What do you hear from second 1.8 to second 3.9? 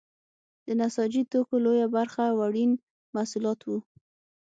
برخه وړین محصولات وو.